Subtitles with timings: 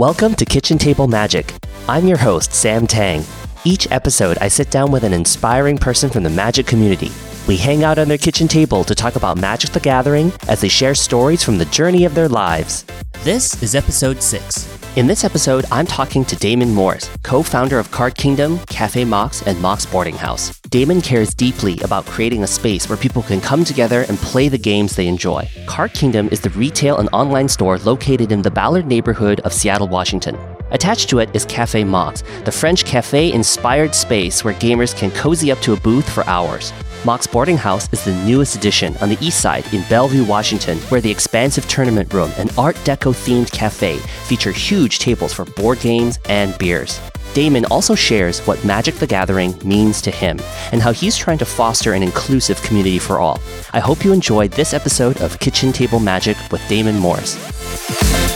[0.00, 1.52] Welcome to Kitchen Table Magic.
[1.86, 3.22] I'm your host, Sam Tang.
[3.66, 7.08] Each episode, I sit down with an inspiring person from the magic community.
[7.48, 10.68] We hang out on their kitchen table to talk about Magic the Gathering as they
[10.68, 12.84] share stories from the journey of their lives.
[13.24, 14.96] This is episode 6.
[14.96, 19.42] In this episode, I'm talking to Damon Morris, co founder of Card Kingdom, Cafe Mox,
[19.46, 20.58] and Mox Boarding House.
[20.70, 24.58] Damon cares deeply about creating a space where people can come together and play the
[24.58, 25.48] games they enjoy.
[25.66, 29.88] Card Kingdom is the retail and online store located in the Ballard neighborhood of Seattle,
[29.88, 30.36] Washington.
[30.70, 35.50] Attached to it is Cafe Mox, the French cafe inspired space where gamers can cozy
[35.50, 36.72] up to a booth for hours.
[37.06, 41.00] Mox Boarding House is the newest addition on the east side in Bellevue, Washington, where
[41.00, 46.18] the expansive tournament room and Art Deco themed cafe feature huge tables for board games
[46.26, 47.00] and beers.
[47.32, 50.38] Damon also shares what Magic the Gathering means to him
[50.72, 53.40] and how he's trying to foster an inclusive community for all.
[53.72, 58.29] I hope you enjoyed this episode of Kitchen Table Magic with Damon Morris.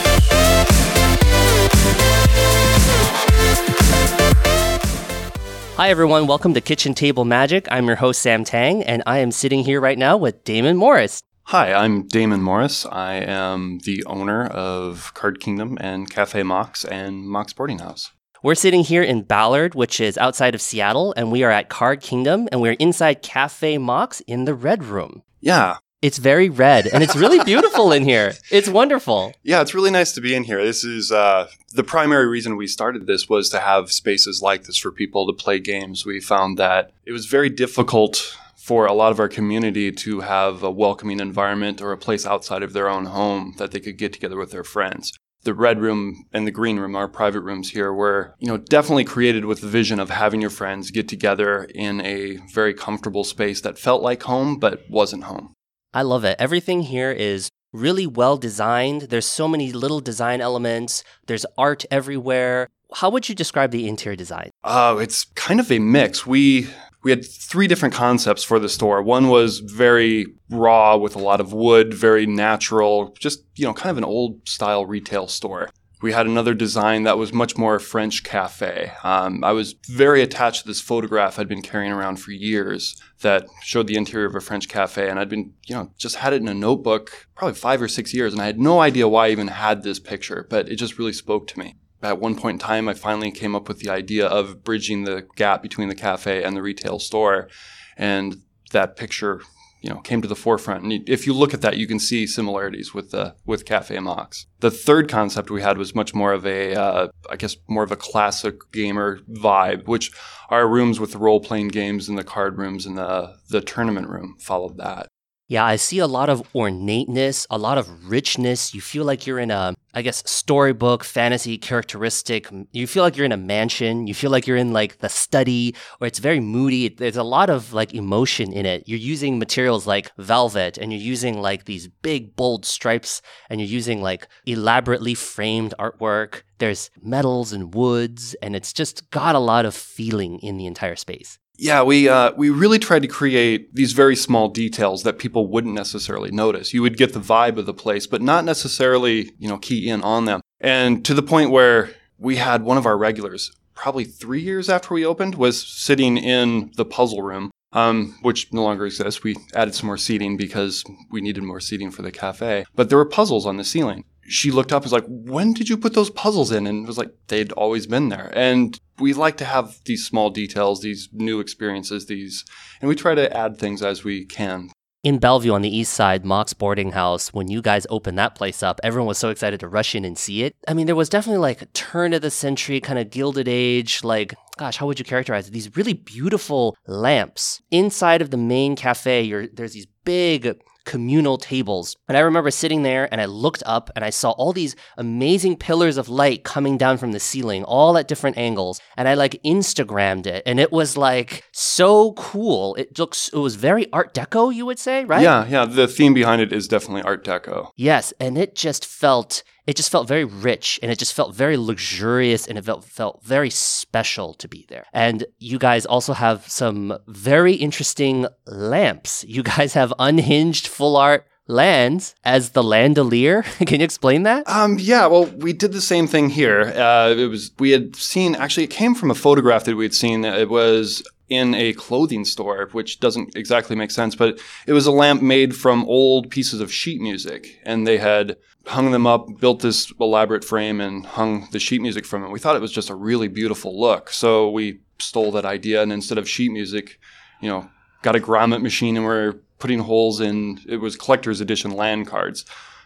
[5.77, 6.25] Hi, everyone.
[6.25, 7.67] Welcome to Kitchen Table Magic.
[7.69, 11.21] I'm your host, Sam Tang, and I am sitting here right now with Damon Morris.
[11.47, 12.85] Hi, I'm Damon Morris.
[12.85, 18.11] I am the owner of Card Kingdom and Cafe Mox and Mox Boarding House.
[18.41, 21.99] We're sitting here in Ballard, which is outside of Seattle, and we are at Card
[21.99, 25.23] Kingdom, and we're inside Cafe Mox in the Red Room.
[25.41, 28.33] Yeah, It's very red, and it's really beautiful in here.
[28.51, 29.33] It's wonderful.
[29.43, 30.63] yeah, it's really nice to be in here.
[30.63, 34.77] This is uh, the primary reason we started this was to have spaces like this
[34.77, 36.05] for people to play games.
[36.05, 40.63] We found that it was very difficult for a lot of our community to have
[40.63, 44.11] a welcoming environment or a place outside of their own home that they could get
[44.13, 45.13] together with their friends.
[45.43, 49.05] The red room and the green room, our private rooms here, were you know definitely
[49.05, 53.61] created with the vision of having your friends get together in a very comfortable space
[53.61, 55.54] that felt like home but wasn't home.
[55.95, 56.35] I love it.
[56.39, 59.03] Everything here is really well designed.
[59.03, 62.67] There's so many little design elements, there's art everywhere.
[62.95, 64.51] How would you describe the interior design?
[64.65, 66.27] Oh, it's kind of a mix.
[66.27, 66.67] We
[67.03, 69.01] we had three different concepts for the store.
[69.01, 73.91] One was very raw with a lot of wood, very natural, just you know, kind
[73.91, 75.69] of an old style retail store.
[76.05, 78.91] We had another design that was much more a French cafe.
[79.03, 83.47] Um, I was very attached to this photograph I'd been carrying around for years that
[83.63, 86.43] showed the interior of a French cafe, and I'd been, you know, just had it
[86.43, 89.31] in a notebook probably five or six years, and I had no idea why I
[89.31, 92.59] even had this picture, but it just really spoke to me at one point in
[92.59, 96.43] time, I finally came up with the idea of bridging the gap between the cafe
[96.43, 97.49] and the retail store.
[97.97, 99.41] And that picture,
[99.85, 100.83] you know, came to the forefront.
[100.83, 104.47] And if you look at that, you can see similarities with the with Cafe Mox.
[104.59, 107.91] The third concept we had was much more of a, uh, I guess, more of
[107.91, 110.11] a classic gamer vibe, which
[110.49, 114.09] our rooms with the role playing games and the card rooms and the the tournament
[114.09, 115.07] room followed that.
[115.47, 118.73] Yeah, I see a lot of ornateness, a lot of richness.
[118.73, 122.47] You feel like you're in a, I guess, storybook, fantasy characteristic.
[122.71, 124.07] You feel like you're in a mansion.
[124.07, 126.89] You feel like you're in like the study, or it's very moody.
[126.89, 128.87] There's a lot of like emotion in it.
[128.87, 133.69] You're using materials like velvet, and you're using like these big, bold stripes, and you're
[133.69, 136.41] using like elaborately framed artwork.
[136.57, 140.95] There's metals and woods, and it's just got a lot of feeling in the entire
[140.95, 141.37] space.
[141.57, 145.73] Yeah, we uh, we really tried to create these very small details that people wouldn't
[145.73, 146.73] necessarily notice.
[146.73, 150.01] You would get the vibe of the place, but not necessarily, you know, key in
[150.01, 150.41] on them.
[150.59, 154.93] And to the point where we had one of our regulars, probably three years after
[154.93, 159.23] we opened, was sitting in the puzzle room, um, which no longer exists.
[159.23, 162.65] We added some more seating because we needed more seating for the cafe.
[162.75, 165.69] But there were puzzles on the ceiling she looked up and was like, When did
[165.69, 166.67] you put those puzzles in?
[166.67, 168.31] And it was like, They'd always been there.
[168.33, 172.45] And we like to have these small details, these new experiences, these,
[172.81, 174.69] and we try to add things as we can.
[175.05, 178.63] In Bellevue on the east side, Mox Boarding House, when you guys opened that place
[178.63, 180.55] up, everyone was so excited to rush in and see it.
[180.67, 184.03] I mean, there was definitely like a turn of the century, kind of gilded age,
[184.03, 185.51] like, gosh, how would you characterize it?
[185.51, 187.61] These really beautiful lamps.
[187.69, 191.97] Inside of the main cafe, you're, there's these big, communal tables.
[192.07, 195.57] And I remember sitting there and I looked up and I saw all these amazing
[195.57, 198.79] pillars of light coming down from the ceiling, all at different angles.
[198.95, 202.75] And I like Instagrammed it and it was like so cool.
[202.75, 205.23] It looks, it was very Art Deco, you would say, right?
[205.23, 205.65] Yeah, yeah.
[205.65, 207.71] The theme behind it is definitely Art Deco.
[207.75, 208.13] Yes.
[208.19, 212.47] And it just felt, it just felt very rich and it just felt very luxurious
[212.47, 214.85] and it felt, felt very special to be there.
[214.93, 219.25] And you guys also have some very interesting lamps.
[219.27, 223.43] You guys have unhinged full art lands as the landelier.
[223.67, 224.47] Can you explain that?
[224.49, 226.61] Um, yeah, well, we did the same thing here.
[226.61, 229.93] Uh, it was we had seen actually it came from a photograph that we had
[229.93, 230.25] seen.
[230.25, 234.91] It was in a clothing store, which doesn't exactly make sense, but it was a
[234.91, 239.61] lamp made from old pieces of sheet music, and they had hung them up, built
[239.61, 242.31] this elaborate frame, and hung the sheet music from it.
[242.31, 245.91] We thought it was just a really beautiful look, so we stole that idea, and
[245.91, 246.99] instead of sheet music,
[247.41, 247.69] you know,
[248.01, 250.59] got a grommet machine, and we're putting holes in.
[250.67, 252.45] It was collector's edition land cards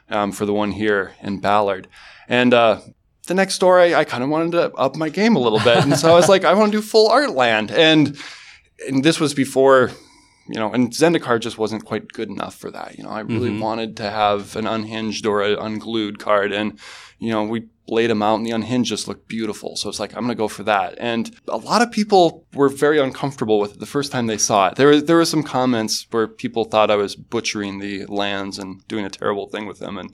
[0.10, 1.88] um, for the one here in Ballard,
[2.28, 2.82] and uh,
[3.28, 5.78] the next store I, I kind of wanted to up my game a little bit,
[5.78, 8.18] and so I was like, I want to do full art land, and
[8.88, 9.92] and this was before.
[10.52, 12.98] You know, and Zendikar just wasn't quite good enough for that.
[12.98, 13.60] You know, I really Mhm.
[13.62, 16.80] wanted to have an unhinged or an unglued card, and
[17.20, 19.76] you know, we laid them out, and the unhinged just looked beautiful.
[19.76, 20.96] So it's like I'm going to go for that.
[21.00, 24.68] And a lot of people were very uncomfortable with it the first time they saw
[24.70, 24.76] it.
[24.76, 28.88] There was there were some comments where people thought I was butchering the lands and
[28.88, 30.10] doing a terrible thing with them, and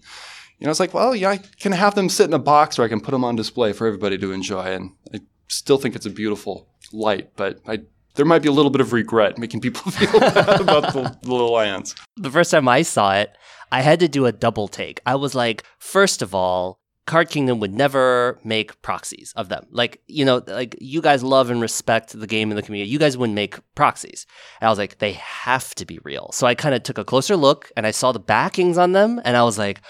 [0.59, 2.83] you know, it's like, well, yeah, I can have them sit in a box, or
[2.83, 6.05] I can put them on display for everybody to enjoy, and I still think it's
[6.05, 7.79] a beautiful light, but I.
[8.15, 11.31] There might be a little bit of regret making people feel bad about the, the
[11.31, 11.95] little lands.
[12.15, 13.35] The first time I saw it,
[13.71, 15.01] I had to do a double take.
[15.05, 19.67] I was like, first of all, Card Kingdom would never make proxies of them.
[19.69, 22.89] Like, you know, like you guys love and respect the game and the community.
[22.89, 24.25] You guys wouldn't make proxies.
[24.59, 26.31] And I was like, they have to be real.
[26.31, 29.21] So I kind of took a closer look and I saw the backings on them
[29.23, 29.81] and I was like,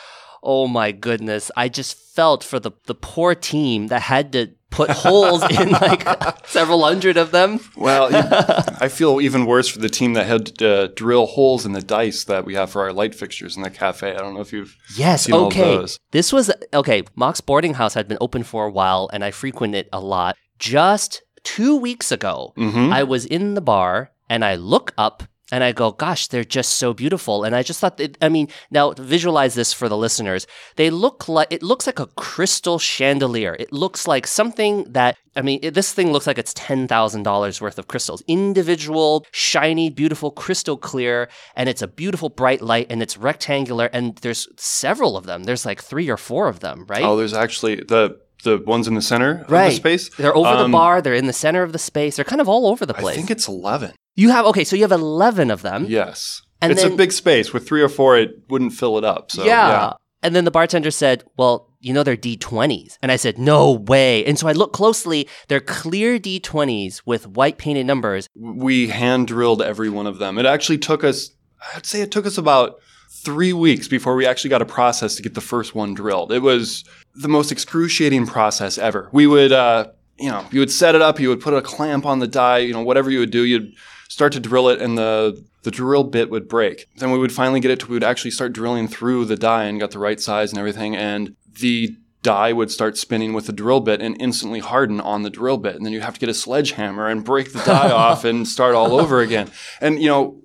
[0.44, 1.52] oh my goodness.
[1.56, 6.06] I just felt for the, the poor team that had to put holes in like
[6.48, 7.60] several hundred of them.
[7.76, 8.10] Well,
[8.82, 12.24] I feel even worse for the team that had to drill holes in the dice
[12.26, 14.14] that we have for our light fixtures in the cafe.
[14.14, 15.62] I don't know if you've Yes, okay.
[15.62, 16.00] those.
[16.12, 17.04] This was okay.
[17.16, 20.36] Mox boarding house had been open for a while and I frequent it a lot.
[20.60, 22.92] Just two weeks ago, Mhm.
[22.94, 26.74] I was in the bar and I look up and I go, gosh, they're just
[26.78, 27.44] so beautiful.
[27.44, 30.48] And I just thought that, I mean, now visualize this for the listeners.
[30.76, 33.56] They look like, it looks like a crystal chandelier.
[33.60, 37.78] It looks like something that, I mean, it, this thing looks like it's $10,000 worth
[37.78, 38.24] of crystals.
[38.28, 41.30] Individual, shiny, beautiful, crystal clear.
[41.56, 43.90] And it's a beautiful bright light and it's rectangular.
[43.94, 45.44] And there's several of them.
[45.44, 47.04] There's like three or four of them, right?
[47.04, 49.70] Oh, there's actually the the ones in the center of Right.
[49.70, 50.10] the space.
[50.18, 51.02] They're over the Um, bar.
[51.02, 52.16] They're in the center of the space.
[52.16, 53.14] They're kind of all over the place.
[53.14, 53.94] I think it's eleven.
[54.16, 55.86] You have okay, so you have eleven of them.
[55.88, 57.54] Yes, And it's a big space.
[57.54, 59.32] With three or four, it wouldn't fill it up.
[59.32, 59.70] So yeah.
[59.70, 59.94] yeah.
[60.24, 64.26] And then the bartender said, "Well, you know they're D20s." And I said, "No way."
[64.26, 65.28] And so I looked closely.
[65.50, 68.28] They're clear D20s with white painted numbers.
[68.36, 70.40] we hand drilled every one of them.
[70.40, 71.30] It actually took us,
[71.76, 72.80] I'd say it took us about
[73.12, 76.32] three weeks before we actually got a process to get the first one drilled.
[76.32, 76.84] It was
[77.14, 79.10] the most excruciating process ever.
[79.12, 82.06] We would, uh, you know, you would set it up, you would put a clamp
[82.06, 83.74] on the die, you know, whatever you would do, you'd
[84.16, 86.88] start to drill it and the the drill bit would break.
[86.96, 89.66] Then we would finally get it to we would actually start drilling through the die
[89.66, 93.52] and got the right size and everything and the die would start spinning with the
[93.52, 95.76] drill bit and instantly harden on the drill bit.
[95.76, 98.74] And then you have to get a sledgehammer and break the die off and start
[98.74, 99.52] all over again.
[99.82, 100.42] And, you know,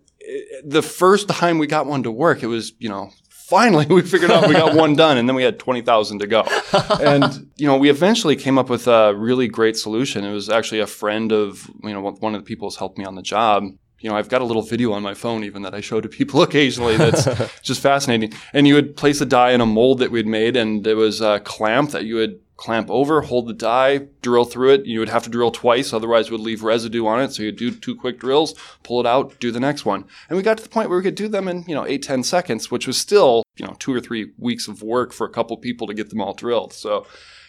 [0.64, 3.12] the first time we got one to work, it was, you know,
[3.50, 6.44] finally we figured out we got one done and then we had 20,000 to go.
[7.00, 10.25] And, you know, we eventually came up with a really great solution.
[10.25, 13.05] It was actually a friend of, you know, one of the people who's helped me
[13.05, 13.64] on the job.
[14.00, 16.08] You know, I've got a little video on my phone even that I show to
[16.08, 17.25] people occasionally that's
[17.62, 18.32] just fascinating.
[18.52, 21.20] And you would place a die in a mold that we'd made, and there was
[21.20, 24.87] a clamp that you would clamp over, hold the die, drill through it.
[24.87, 27.33] You would have to drill twice, otherwise it would leave residue on it.
[27.33, 30.05] So you'd do two quick drills, pull it out, do the next one.
[30.29, 32.03] And we got to the point where we could do them in, you know, eight,
[32.03, 35.31] ten seconds, which was still, you know, two or three weeks of work for a
[35.31, 36.75] couple people to get them all drilled.
[36.75, 37.06] So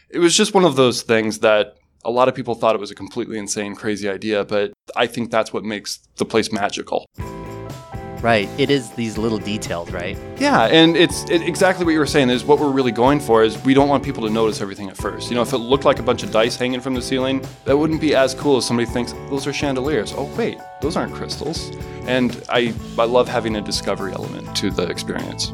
[0.09, 2.91] it was just one of those things that a lot of people thought it was
[2.91, 7.05] a completely insane, crazy idea, but I think that's what makes the place magical.
[8.21, 8.47] Right.
[8.59, 10.15] It is these little details, right?
[10.37, 12.29] Yeah, and it's it, exactly what you were saying.
[12.29, 14.97] Is what we're really going for is we don't want people to notice everything at
[14.97, 15.31] first.
[15.31, 17.75] You know, if it looked like a bunch of dice hanging from the ceiling, that
[17.75, 20.13] wouldn't be as cool as somebody thinks those are chandeliers.
[20.15, 21.71] Oh wait, those aren't crystals.
[22.05, 25.47] And I I love having a discovery element to the experience.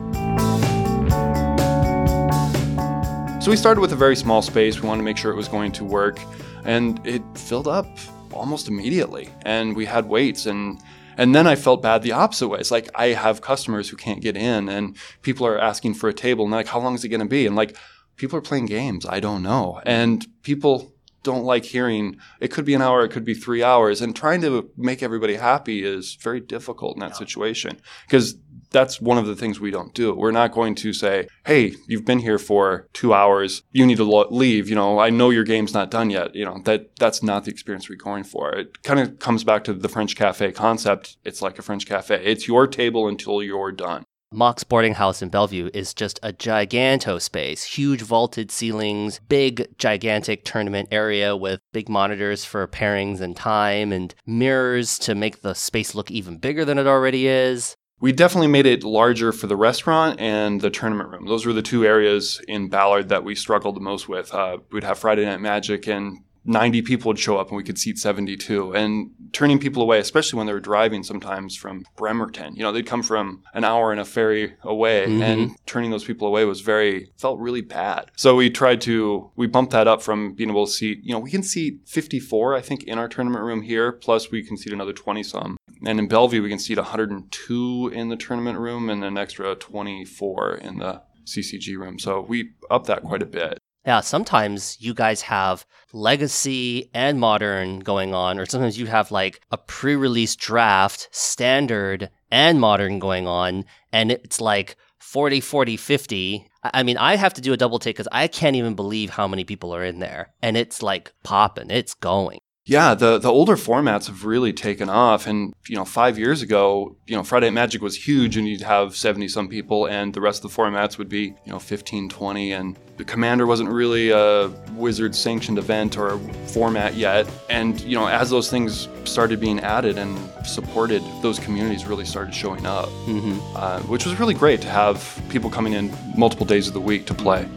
[3.43, 4.81] So we started with a very small space.
[4.81, 6.19] We wanted to make sure it was going to work,
[6.65, 7.88] and it filled up
[8.33, 9.29] almost immediately.
[9.43, 10.81] And we had waits, and
[11.17, 12.59] and then I felt bad the opposite way.
[12.59, 16.13] It's like I have customers who can't get in, and people are asking for a
[16.13, 17.45] table, and like, how long is it going to be?
[17.45, 17.75] And like,
[18.15, 19.05] people are playing games.
[19.05, 20.93] I don't know, and people
[21.24, 24.41] don't like hearing it could be an hour, it could be three hours, and trying
[24.41, 28.36] to make everybody happy is very difficult in that situation because
[28.71, 30.13] that's one of the things we don't do.
[30.13, 33.63] We're not going to say, "Hey, you've been here for 2 hours.
[33.71, 36.36] You need to lo- leave." You know, I know your game's not done yet.
[36.36, 38.51] You know, that that's not the experience we're going for.
[38.53, 41.17] It kind of comes back to the French cafe concept.
[41.24, 42.24] It's like a French cafe.
[42.24, 44.03] It's your table until you're done.
[44.33, 50.43] Mox Boarding House in Bellevue is just a giganto space, huge vaulted ceilings, big, gigantic
[50.43, 55.95] tournament area with big monitors for pairings and time, and mirrors to make the space
[55.95, 57.77] look even bigger than it already is.
[58.00, 61.25] We definitely made it larger for the restaurant and the tournament room.
[61.25, 64.32] Those were the two areas in Ballard that we struggled the most with.
[64.34, 67.77] Uh, we'd have Friday Night Magic and 90 people would show up and we could
[67.77, 72.63] seat 72 and turning people away especially when they were driving sometimes from bremerton you
[72.63, 75.22] know they'd come from an hour in a ferry away mm-hmm.
[75.22, 78.12] and turning those people away was very felt really bad.
[78.16, 81.20] So we tried to we bumped that up from being able to seat you know
[81.20, 83.92] we can seat 54 i think in our tournament room here.
[83.92, 88.10] Plus we can seat another 20 some and in bellevue we can seat 102 in
[88.10, 92.00] the tournament room and an extra 24 in the ccg room.
[92.00, 97.79] So we upped that quite a bit yeah, sometimes you guys have legacy and modern
[97.79, 103.27] going on, or sometimes you have like a pre release draft, standard and modern going
[103.27, 103.63] on,
[103.94, 106.50] and it's like 40, 40, 50.
[106.65, 109.25] I mean, I have to do a double take because I can't even believe how
[109.25, 110.34] many people are in there.
[110.41, 112.39] And it's like popping, it's going.
[112.67, 116.97] Yeah, the the older formats have really taken off, and you know, five years ago,
[117.07, 120.19] you know, Friday Night Magic was huge, and you'd have seventy some people, and the
[120.19, 124.09] rest of the formats would be you know 15, 20, and the Commander wasn't really
[124.09, 129.62] a Wizard sanctioned event or format yet, and you know, as those things started being
[129.62, 133.39] added and supported, those communities really started showing up, mm-hmm.
[133.55, 137.05] uh, which was really great to have people coming in multiple days of the week
[137.05, 137.47] to play.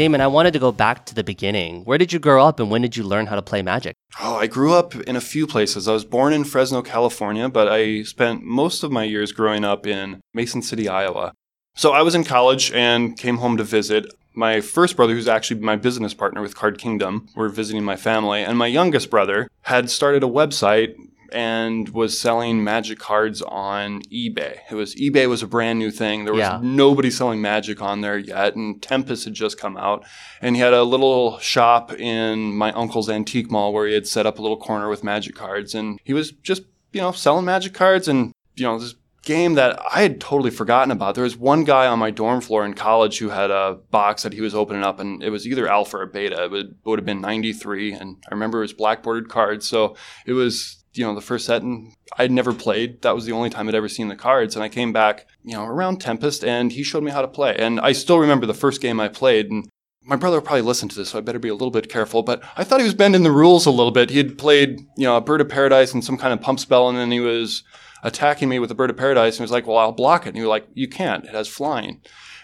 [0.00, 1.84] Damon, I wanted to go back to the beginning.
[1.84, 3.96] Where did you grow up and when did you learn how to play magic?
[4.18, 5.86] Oh, I grew up in a few places.
[5.86, 9.86] I was born in Fresno, California, but I spent most of my years growing up
[9.86, 11.34] in Mason City, Iowa.
[11.76, 14.06] So I was in college and came home to visit.
[14.32, 18.42] My first brother, who's actually my business partner with Card Kingdom, were visiting my family,
[18.42, 20.94] and my youngest brother had started a website
[21.32, 24.58] and was selling magic cards on eBay.
[24.70, 26.24] It was eBay was a brand new thing.
[26.24, 26.60] There was yeah.
[26.62, 30.04] nobody selling magic on there yet, and Tempest had just come out.
[30.40, 34.26] And he had a little shop in my uncle's antique mall where he had set
[34.26, 37.74] up a little corner with magic cards, and he was just you know selling magic
[37.74, 41.14] cards and you know this game that I had totally forgotten about.
[41.14, 44.32] There was one guy on my dorm floor in college who had a box that
[44.32, 46.44] he was opening up, and it was either alpha or beta.
[46.44, 49.68] It would, it would have been 93, and I remember it was black bordered cards.
[49.68, 49.96] So
[50.26, 53.02] it was you know, the first set and I'd never played.
[53.02, 54.56] That was the only time I'd ever seen the cards.
[54.56, 57.56] And I came back, you know, around Tempest and he showed me how to play.
[57.56, 59.68] And I still remember the first game I played and
[60.02, 62.22] my brother probably listened to this, so I better be a little bit careful.
[62.22, 64.10] But I thought he was bending the rules a little bit.
[64.10, 66.88] He had played, you know, a Bird of Paradise and some kind of pump spell,
[66.88, 67.62] and then he was
[68.02, 70.30] attacking me with a Bird of Paradise, and he was like, "Well, I'll block it."
[70.30, 71.24] And he was like, "You can't.
[71.24, 72.00] It has flying."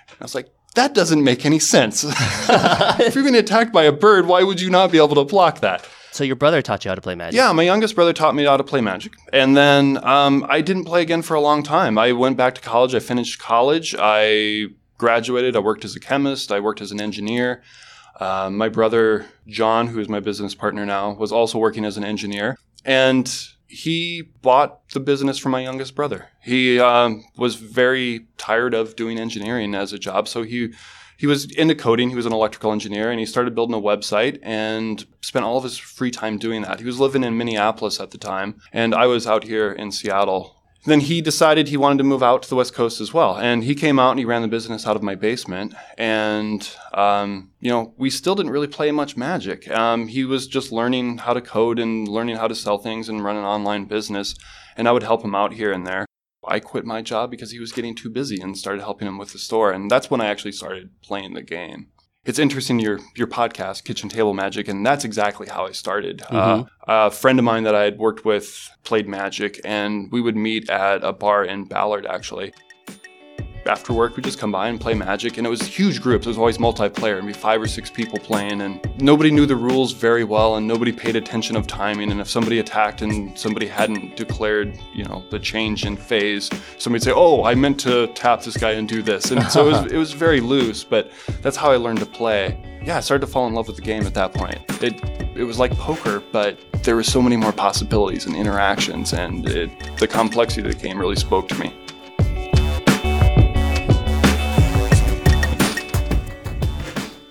[0.09, 2.05] And I was like, "That doesn't make any sense.
[2.09, 5.61] if you're being attacked by a bird, why would you not be able to block
[5.61, 7.37] that?" So your brother taught you how to play Magic?
[7.37, 10.87] Yeah, my youngest brother taught me how to play Magic, and then um, I didn't
[10.87, 11.99] play again for a long time.
[11.99, 12.95] I went back to college.
[12.95, 13.95] I finished college.
[13.99, 15.57] I graduated.
[15.57, 16.51] I worked as a chemist.
[16.51, 17.63] I worked as an engineer.
[18.19, 22.05] Uh, my brother John, who is my business partner now, was also working as an
[22.05, 23.31] engineer, and
[23.67, 26.29] he bought the business from my youngest brother.
[26.43, 30.73] He um, was very tired of doing engineering as a job, so he
[31.17, 32.11] he was into coding.
[32.11, 35.65] He was an electrical engineer, and he started building a website and spent all of
[35.65, 36.81] his free time doing that.
[36.81, 40.57] He was living in Minneapolis at the time, and I was out here in Seattle.
[40.85, 43.65] Then he decided he wanted to move out to the West Coast as well, and
[43.65, 45.75] he came out and he ran the business out of my basement.
[45.99, 49.69] And um, you know, we still didn't really play much Magic.
[49.69, 53.25] Um, he was just learning how to code and learning how to sell things and
[53.25, 54.37] run an online business,
[54.77, 56.06] and I would help him out here and there.
[56.47, 59.33] I quit my job because he was getting too busy and started helping him with
[59.33, 59.73] the store.
[59.73, 61.89] And that's when I actually started playing the game.
[62.25, 66.23] It's interesting your your podcast, Kitchen Table Magic, and that's exactly how I started.
[66.23, 66.91] Uh, mm-hmm.
[66.91, 70.35] Uh, a friend of mine that I had worked with played Magic, and we would
[70.35, 72.53] meet at a bar in Ballard, actually
[73.67, 75.39] after work, we just come by and play Magic.
[75.39, 76.27] And it was huge groups.
[76.27, 77.13] It was always multiplayer.
[77.13, 80.67] It'd be five or six people playing, and nobody knew the rules very well, and
[80.67, 82.11] nobody paid attention of timing.
[82.11, 87.05] And if somebody attacked and somebody hadn't declared, you know, the change in phase, somebody'd
[87.05, 89.93] say, "Oh, I meant to tap this guy and do this." And so it was,
[89.95, 90.85] it was very loose.
[90.85, 91.11] But
[91.43, 92.59] that's how I learned to play.
[92.85, 94.61] Yeah, I started to fall in love with the game at that point.
[94.83, 95.01] It
[95.37, 99.99] it was like poker, but there were so many more possibilities and interactions, and it,
[99.99, 101.75] the complexity of the game really spoke to me.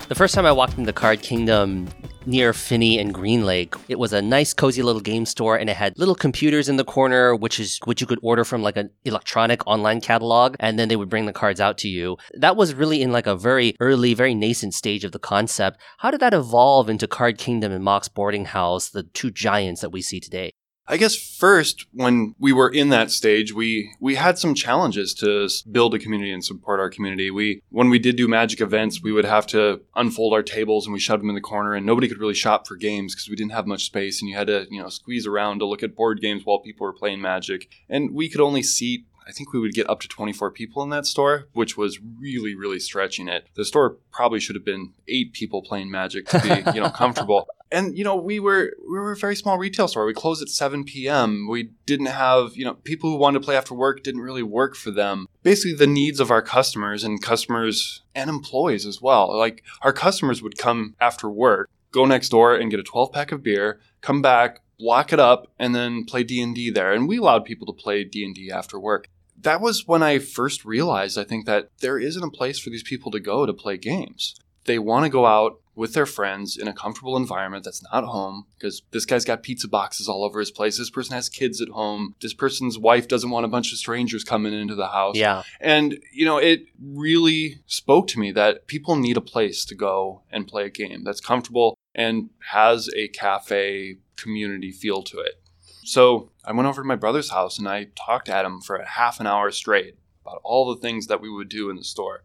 [0.07, 1.89] The first time I walked into Card Kingdom
[2.27, 5.75] near Finney and Green Lake, it was a nice, cozy little game store, and it
[5.75, 8.91] had little computers in the corner, which is which you could order from like an
[9.05, 12.17] electronic online catalog, and then they would bring the cards out to you.
[12.35, 15.81] That was really in like a very early, very nascent stage of the concept.
[15.97, 19.89] How did that evolve into Card Kingdom and Mox Boarding House, the two giants that
[19.89, 20.51] we see today?
[20.87, 25.49] I guess first, when we were in that stage, we we had some challenges to
[25.71, 27.31] build a community and support our community.
[27.31, 30.93] We when we did do magic events, we would have to unfold our tables and
[30.93, 33.35] we shoved them in the corner, and nobody could really shop for games because we
[33.35, 35.95] didn't have much space, and you had to you know squeeze around to look at
[35.95, 39.59] board games while people were playing Magic, and we could only seat I think we
[39.59, 43.47] would get up to 24 people in that store, which was really, really stretching it.
[43.55, 47.47] The store probably should have been eight people playing Magic to be, you know, comfortable
[47.75, 50.05] and you know we were we were a very small retail store.
[50.05, 53.57] We closed at 7 p.m we didn't have you know people who wanted to play
[53.57, 55.27] after work didn't really work for them.
[55.43, 59.37] Basically the needs of our customers and customers and employees as well.
[59.37, 63.31] Like our customers would come after work go next door and get a 12 pack
[63.31, 66.93] of beer come back lock it up and then play d&d there.
[66.93, 69.09] And we allowed people to play d&d after work.
[69.41, 72.83] That was when i first realized i think that there isn't a place for these
[72.83, 76.67] people to go to play games they want to go out with their friends in
[76.67, 80.51] a comfortable environment that's not home because this guy's got pizza boxes all over his
[80.51, 80.77] place.
[80.77, 82.15] This person has kids at home.
[82.21, 85.17] This person's wife doesn't want a bunch of strangers coming into the house.
[85.17, 85.43] Yeah.
[85.59, 90.21] And, you know, it really spoke to me that people need a place to go
[90.31, 95.41] and play a game that's comfortable and has a cafe community feel to it.
[95.83, 98.87] So I went over to my brother's house and I talked at him for a
[98.87, 102.23] half an hour straight about all the things that we would do in the store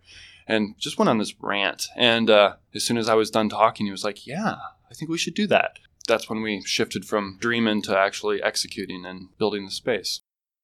[0.50, 1.86] and just went on this rant.
[1.96, 4.56] And uh, as soon as I was done talking, he was like, Yeah,
[4.90, 5.78] I think we should do that.
[6.08, 10.22] That's when we shifted from dreaming to actually executing and building the space.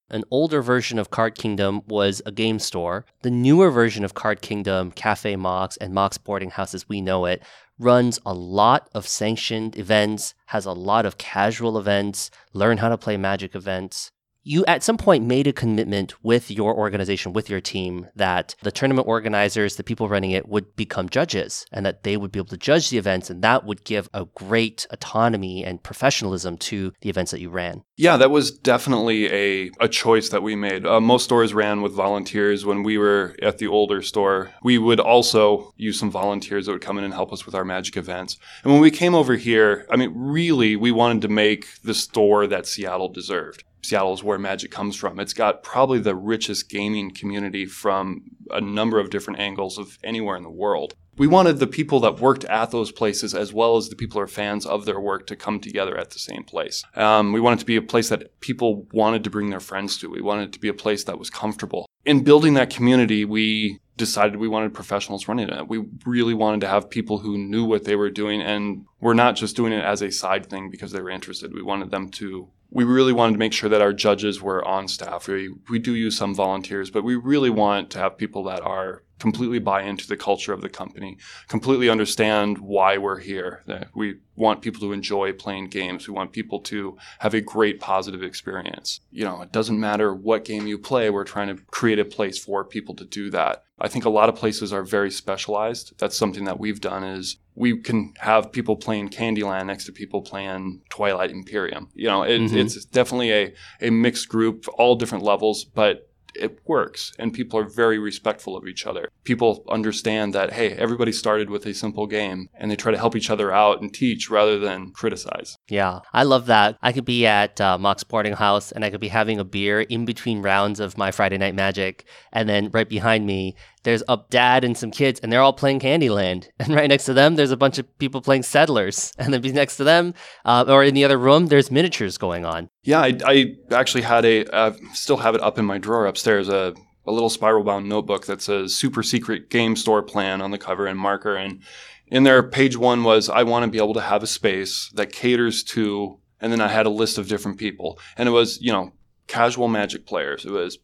[0.09, 3.05] An older version of Card Kingdom was a game store.
[3.23, 7.25] The newer version of Card Kingdom, Cafe Mox, and Mox Boarding House as we know
[7.25, 7.41] it,
[7.79, 12.97] runs a lot of sanctioned events, has a lot of casual events, learn how to
[12.97, 14.11] play magic events
[14.47, 18.71] you at some point made a commitment with your organization, with your team, that the
[18.71, 22.47] tournament organizers, the people running it, would become judges and that they would be able
[22.47, 23.29] to judge the events.
[23.29, 27.83] And that would give a great autonomy and professionalism to the events that you ran.
[27.97, 30.85] Yeah, that was definitely a, a choice that we made.
[30.85, 32.65] Uh, most stores ran with volunteers.
[32.65, 36.81] When we were at the older store, we would also use some volunteers that would
[36.81, 38.37] come in and help us with our magic events.
[38.63, 42.47] And when we came over here, I mean, really, we wanted to make the store
[42.47, 43.63] that Seattle deserved.
[43.81, 45.19] Seattle is where Magic comes from.
[45.19, 50.35] It's got probably the richest gaming community from a number of different angles of anywhere
[50.35, 50.95] in the world.
[51.17, 54.23] We wanted the people that worked at those places, as well as the people who
[54.23, 56.83] are fans of their work, to come together at the same place.
[56.95, 60.09] Um, we wanted to be a place that people wanted to bring their friends to.
[60.11, 61.87] We wanted to be a place that was comfortable.
[62.05, 65.67] In building that community, we decided we wanted professionals running it.
[65.67, 69.35] We really wanted to have people who knew what they were doing and were not
[69.35, 71.53] just doing it as a side thing because they were interested.
[71.53, 74.87] We wanted them to we really wanted to make sure that our judges were on
[74.87, 75.27] staff.
[75.27, 79.03] We, we do use some volunteers, but we really want to have people that are
[79.19, 83.63] completely buy into the culture of the company, completely understand why we're here.
[83.67, 86.07] That we want people to enjoy playing games.
[86.07, 89.01] We want people to have a great positive experience.
[89.11, 92.37] You know, it doesn't matter what game you play, we're trying to create a place
[92.37, 93.63] for people to do that.
[93.79, 95.93] I think a lot of places are very specialized.
[95.99, 100.21] That's something that we've done is we can have people playing Candyland next to people
[100.21, 101.89] playing Twilight Imperium.
[101.93, 102.57] You know, it, mm-hmm.
[102.57, 107.67] it's definitely a, a mixed group, all different levels, but it works and people are
[107.67, 109.09] very respectful of each other.
[109.23, 113.15] People understand that, hey, everybody started with a simple game and they try to help
[113.15, 115.57] each other out and teach rather than criticize.
[115.67, 116.77] Yeah, I love that.
[116.81, 119.81] I could be at uh, Mox Boarding House and I could be having a beer
[119.81, 122.05] in between rounds of my Friday Night Magic.
[122.31, 125.79] And then right behind me, there's a dad and some kids, and they're all playing
[125.79, 126.49] Candyland.
[126.59, 129.13] And right next to them, there's a bunch of people playing Settlers.
[129.19, 130.13] And then be next to them,
[130.45, 132.69] uh, or in the other room, there's miniatures going on.
[132.83, 136.49] Yeah, I, I actually had a, uh, still have it up in my drawer upstairs,
[136.49, 136.73] a,
[137.05, 140.85] a little spiral bound notebook that says super secret game store plan on the cover
[140.85, 141.35] and marker.
[141.35, 141.61] And
[142.07, 145.11] in there, page one was I want to be able to have a space that
[145.11, 147.99] caters to, and then I had a list of different people.
[148.17, 148.91] And it was, you know,
[149.27, 150.45] casual magic players.
[150.45, 150.77] It was,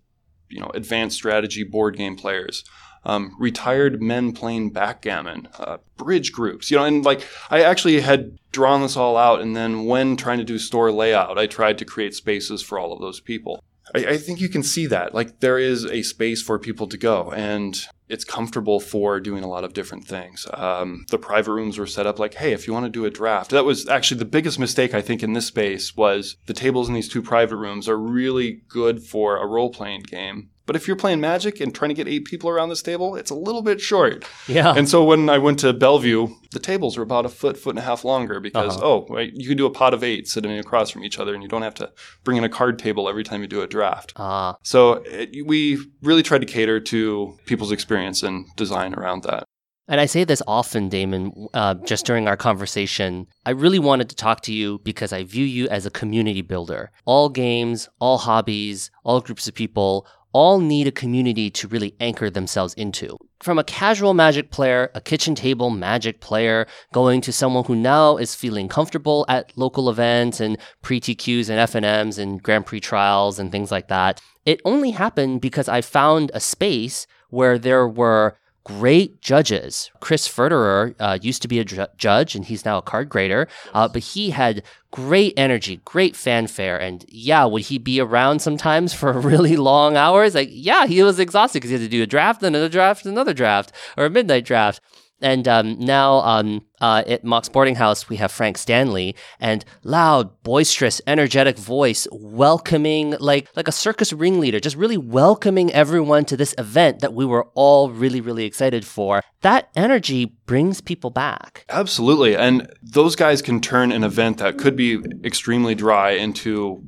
[0.54, 2.64] you know, advanced strategy board game players
[3.06, 8.38] um, retired men playing backgammon, uh, bridge groups, you know, and like I actually had
[8.52, 9.42] drawn this all out.
[9.42, 12.94] And then when trying to do store layout, I tried to create spaces for all
[12.94, 13.64] of those people.
[13.94, 15.14] I, I think you can see that.
[15.14, 17.80] Like there is a space for people to go and
[18.10, 20.46] it's comfortable for doing a lot of different things.
[20.54, 23.10] Um, the private rooms were set up like, hey, if you want to do a
[23.10, 26.88] draft, that was actually the biggest mistake I think in this space was the tables
[26.88, 30.88] in these two private rooms are really good for a role playing game, but if
[30.88, 33.62] you're playing Magic and trying to get eight people around this table, it's a little
[33.62, 34.26] bit short.
[34.48, 34.74] Yeah.
[34.76, 37.80] And so when I went to Bellevue, the tables were about a foot, foot and
[37.80, 38.86] a half longer because, uh-huh.
[38.86, 41.44] oh, right, you can do a pod of eight sitting across from each other and
[41.44, 41.92] you don't have to
[42.24, 44.14] bring in a card table every time you do a draft.
[44.16, 44.54] Uh.
[44.64, 49.44] So it, we really tried to cater to people's experience and design around that.
[49.88, 53.28] And I say this often, Damon, uh, just during our conversation.
[53.46, 56.92] I really wanted to talk to you because I view you as a community builder.
[57.04, 62.30] All games, all hobbies, all groups of people all need a community to really anchor
[62.30, 63.18] themselves into.
[63.42, 68.18] From a casual magic player, a kitchen table magic player, going to someone who now
[68.18, 73.52] is feeling comfortable at local events and PPTQs and FNMs and Grand Prix trials and
[73.52, 74.22] things like that.
[74.46, 79.92] It only happened because I found a space where there were great judges.
[80.00, 83.48] Chris Ferderer uh, used to be a ju- judge and he's now a card grader,
[83.74, 86.80] uh, but he had great energy, great fanfare.
[86.80, 90.36] And yeah, would he be around sometimes for really long hours?
[90.36, 93.06] Like, yeah, he was exhausted because he had to do a draft, then another draft,
[93.06, 94.82] another draft, or a midnight draft.
[95.24, 100.44] And um, now um, uh, at Mox Boarding House, we have Frank Stanley and loud,
[100.44, 106.54] boisterous, energetic voice, welcoming like like a circus ringleader, just really welcoming everyone to this
[106.58, 109.24] event that we were all really really excited for.
[109.42, 111.66] That energy brings people back.
[111.70, 116.84] Absolutely, and those guys can turn an event that could be extremely dry into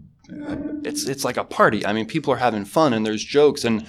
[0.83, 1.85] it's it's like a party.
[1.85, 3.85] I mean, people are having fun and there's jokes and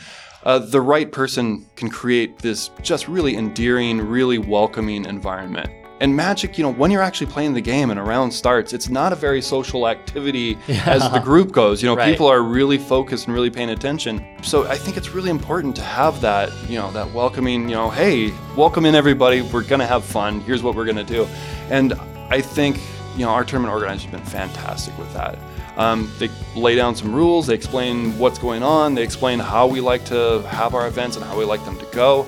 [0.46, 5.68] uh, the right person can create this just really endearing, really welcoming environment.
[5.98, 8.88] And Magic, you know, when you're actually playing the game and a round starts, it's
[8.88, 10.85] not a very social activity yeah.
[10.87, 11.82] as the group goes.
[11.82, 12.12] You know, right.
[12.12, 14.24] people are really focused and really paying attention.
[14.42, 17.90] So I think it's really important to have that, you know, that welcoming, you know,
[17.90, 19.42] hey, welcome in everybody.
[19.42, 20.40] We're going to have fun.
[20.42, 21.26] Here's what we're going to do.
[21.70, 21.94] And
[22.30, 22.78] I think,
[23.16, 25.38] you know, our tournament organizers have been fantastic with that.
[25.77, 29.81] Um, they lay down some rules, they explain what's going on, they explain how we
[29.81, 32.27] like to have our events and how we like them to go.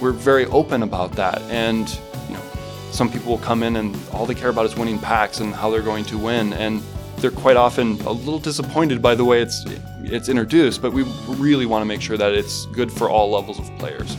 [0.00, 1.42] We're very open about that.
[1.42, 1.88] And,
[2.28, 2.42] you know,
[2.90, 5.70] some people will come in and all they care about is winning packs and how
[5.70, 6.54] they're going to win.
[6.54, 6.82] And
[7.18, 9.64] they're quite often a little disappointed by the way it's
[10.04, 13.58] it's introduced, but we really want to make sure that it's good for all levels
[13.58, 14.16] of players.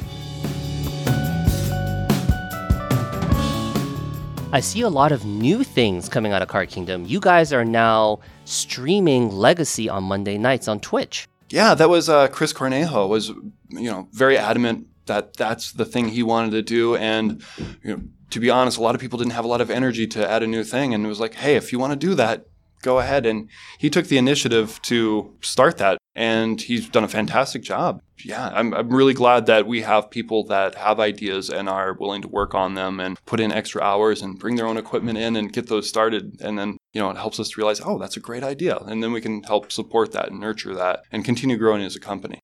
[4.53, 7.05] I see a lot of new things coming out of Card Kingdom.
[7.07, 11.27] You guys are now streaming Legacy on Monday nights on Twitch.
[11.49, 13.29] Yeah, that was uh, Chris Cornejo was
[13.69, 17.41] you know very adamant that that's the thing he wanted to do, and
[17.81, 20.05] you know to be honest, a lot of people didn't have a lot of energy
[20.05, 22.13] to add a new thing, and it was like, hey, if you want to do
[22.13, 22.45] that,
[22.83, 23.25] go ahead.
[23.25, 28.01] And he took the initiative to start that and he's done a fantastic job.
[28.23, 32.21] Yeah, I'm, I'm really glad that we have people that have ideas and are willing
[32.21, 35.35] to work on them and put in extra hours and bring their own equipment in
[35.35, 36.39] and get those started.
[36.39, 38.77] And then, you know, it helps us to realize, oh, that's a great idea.
[38.77, 41.99] And then we can help support that and nurture that and continue growing as a
[41.99, 42.39] company.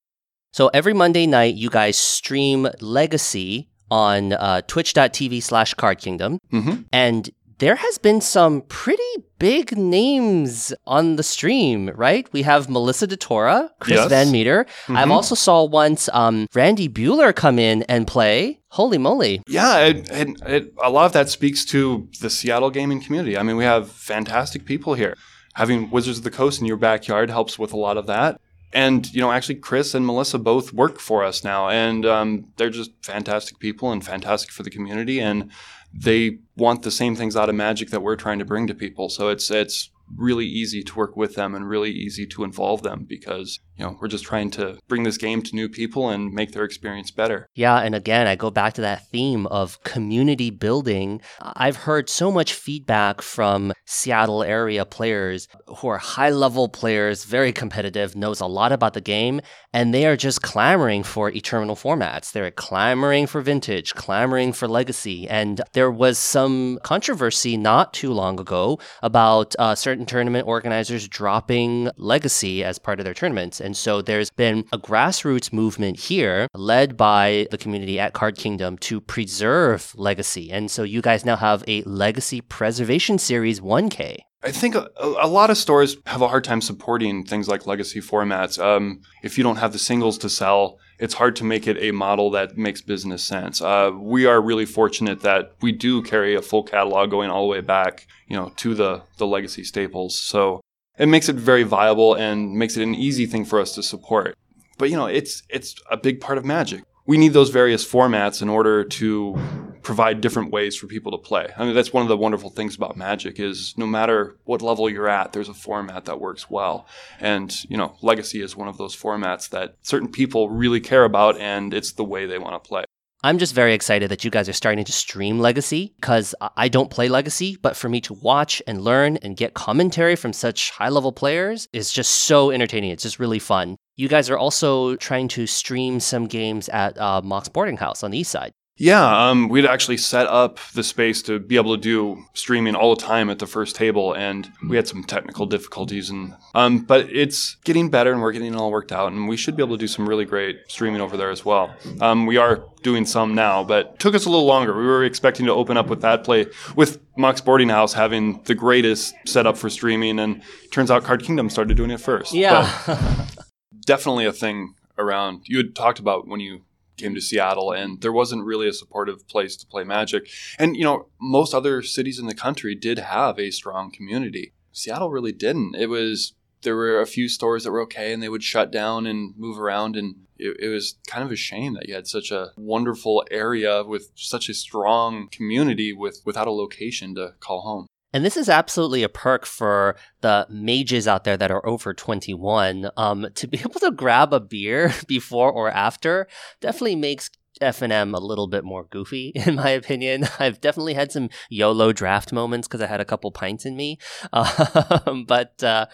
[0.52, 6.39] So every Monday night, you guys stream Legacy on uh, twitch.tv slash card kingdom.
[6.52, 6.82] Mm-hmm.
[6.91, 9.04] And there has been some pretty
[9.38, 12.28] big names on the stream, right?
[12.34, 14.10] We have Melissa DeTora, Chris yes.
[14.10, 14.63] Van Meter.
[14.63, 14.98] Mm-hmm.
[14.98, 18.60] I've also saw once um, Randy Buehler come in and play.
[18.69, 19.41] Holy moly!
[19.48, 23.38] Yeah, it, it, it, a lot of that speaks to the Seattle gaming community.
[23.38, 25.17] I mean, we have fantastic people here.
[25.56, 28.39] Having Wizards of the Coast in your backyard helps with a lot of that
[28.72, 32.69] and you know actually chris and melissa both work for us now and um, they're
[32.69, 35.50] just fantastic people and fantastic for the community and
[35.93, 39.10] they want the same things out of magic that we're trying to bring to people.
[39.10, 43.06] So it's it's really easy to work with them and really easy to involve them
[43.08, 46.52] because you know we're just trying to bring this game to new people and make
[46.52, 47.48] their experience better.
[47.54, 51.22] Yeah and again i go back to that theme of community building.
[51.41, 57.52] I've heard so much feedback from seattle area players who are high level players very
[57.52, 59.41] competitive knows a lot about the game
[59.74, 62.32] and they are just clamoring for eternal formats.
[62.32, 68.39] They're clamoring for vintage clamoring for legacy and there was some controversy not too long
[68.39, 73.59] ago about uh, certain certain tournament organizers dropping legacy as part of their tournaments.
[73.59, 78.77] And so there's been a grassroots movement here led by the community at Card Kingdom
[78.77, 80.51] to preserve legacy.
[80.53, 84.19] And so you guys now have a legacy preservation series 1K.
[84.41, 87.99] I think a, a, lot of stores have a hard time supporting things like legacy
[87.99, 88.57] formats.
[88.57, 91.91] Um, if you don't have the singles to sell, it's hard to make it a
[91.91, 93.62] model that makes business sense.
[93.62, 97.51] Uh, we are really fortunate that we do carry a full catalog going all the
[97.51, 100.17] way back, you know, to the the legacy staples.
[100.17, 100.62] So
[100.97, 104.35] it makes it very viable and makes it an easy thing for us to support.
[104.77, 108.43] But you know, it's it's a big part of Magic we need those various formats
[108.43, 109.36] in order to
[109.82, 111.52] provide different ways for people to play.
[111.58, 114.88] I mean, that's one of the wonderful things about Magic is no matter what level
[114.88, 116.86] you're at, there's a format that works well.
[117.19, 121.36] And, you know, Legacy is one of those formats that certain people really care about
[121.39, 122.84] and it's the way they want to play.
[123.24, 126.91] I'm just very excited that you guys are starting to stream Legacy because I don't
[126.91, 130.89] play Legacy, but for me to watch and learn and get commentary from such high
[130.89, 132.91] level players is just so entertaining.
[132.91, 133.78] It's just really fun.
[133.99, 138.12] You guys are also trying to stream some games at uh, Mox Boarding House on
[138.12, 138.53] the east side.
[138.77, 142.95] Yeah, um, we'd actually set up the space to be able to do streaming all
[142.95, 147.09] the time at the first table, and we had some technical difficulties, and um, but
[147.12, 149.75] it's getting better, and we're getting it all worked out, and we should be able
[149.75, 151.75] to do some really great streaming over there as well.
[151.99, 154.73] Um, we are doing some now, but took us a little longer.
[154.77, 156.45] We were expecting to open up with that play
[156.77, 161.49] with Mox Boarding House having the greatest setup for streaming, and turns out Card Kingdom
[161.49, 162.33] started doing it first.
[162.33, 162.65] Yeah,
[163.89, 165.41] definitely a thing around.
[165.45, 166.62] You had talked about when you
[166.95, 170.30] came to Seattle, and there wasn't really a supportive place to play Magic.
[170.60, 174.54] And you know, most other cities in the country did have a strong community.
[174.71, 175.73] Seattle really didn't.
[175.73, 179.08] It was there were a few stores that were okay, and they would shut down
[179.08, 182.30] and move around, and it, it was kind of a shame that you had such
[182.30, 187.88] a wonderful area with such a strong community with without a location to call home.
[188.12, 192.89] And this is absolutely a perk for the mages out there that are over 21.
[192.98, 196.28] Um, to be able to grab a beer before or after
[196.60, 197.30] definitely makes
[197.62, 200.28] FNM a little bit more goofy, in my opinion.
[200.39, 203.98] I've definitely had some YOLO draft moments because I had a couple pints in me.
[204.32, 205.88] Um, but, uh,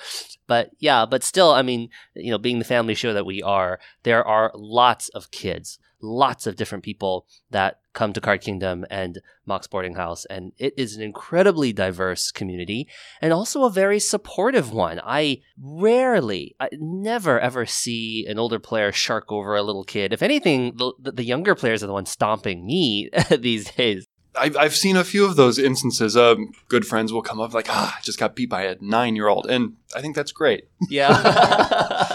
[0.47, 3.80] but yeah, but still, I mean, you know, being the family show that we are,
[4.04, 9.19] there are lots of kids lots of different people that come to Card Kingdom and
[9.45, 12.87] Mox Boarding House, and it is an incredibly diverse community
[13.21, 15.01] and also a very supportive one.
[15.03, 20.13] I rarely, I never ever see an older player shark over a little kid.
[20.13, 24.05] If anything, the, the younger players are the ones stomping me these days.
[24.37, 26.17] I've, I've seen a few of those instances.
[26.17, 29.15] Um, good friends will come up like, ah, I just got beat by a nine
[29.15, 29.45] year old.
[29.49, 30.65] And I think that's great.
[30.89, 31.09] Yeah.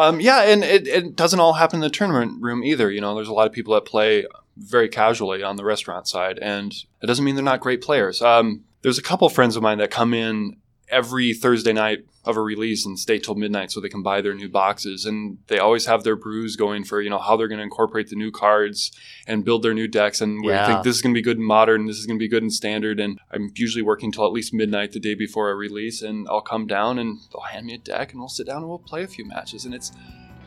[0.00, 2.90] Um, yeah, and it, it doesn't all happen in the tournament room either.
[2.90, 6.38] You know, there's a lot of people that play very casually on the restaurant side,
[6.40, 8.22] and it doesn't mean they're not great players.
[8.22, 10.56] Um, there's a couple friends of mine that come in
[10.90, 14.34] every Thursday night of a release and stay till midnight so they can buy their
[14.34, 15.06] new boxes.
[15.06, 18.08] And they always have their brews going for, you know, how they're going to incorporate
[18.10, 18.92] the new cards
[19.26, 20.20] and build their new decks.
[20.20, 20.66] And we Yeah.
[20.66, 22.42] think this is going to be good in modern, this is going to be good
[22.42, 23.00] in standard.
[23.00, 26.02] And I'm usually working till at least midnight the day before a release.
[26.02, 28.68] And I'll come down and they'll hand me a deck and we'll sit down and
[28.68, 29.64] we'll play a few matches.
[29.64, 29.90] And it's,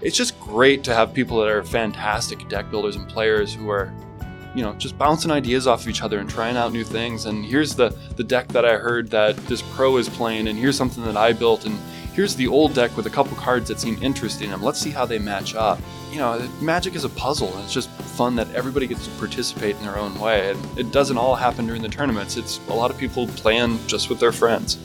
[0.01, 3.91] it's just great to have people that are fantastic deck builders and players who are
[4.55, 7.25] you know, just bouncing ideas off of each other and trying out new things.
[7.25, 10.77] And here's the the deck that I heard that this pro is playing, and here's
[10.77, 11.77] something that I built, and
[12.13, 15.05] here's the old deck with a couple cards that seem interesting, and let's see how
[15.05, 15.79] they match up.
[16.11, 19.75] You know, Magic is a puzzle, and it's just fun that everybody gets to participate
[19.77, 20.51] in their own way.
[20.51, 22.37] And it doesn't all happen during the tournaments.
[22.37, 24.77] It's a lot of people playing just with their friends.